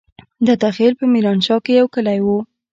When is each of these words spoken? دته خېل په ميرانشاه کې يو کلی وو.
دته 0.47 0.67
خېل 0.75 0.93
په 0.99 1.05
ميرانشاه 1.13 1.61
کې 1.65 1.71
يو 1.79 1.87
کلی 1.95 2.19
وو. 2.25 2.37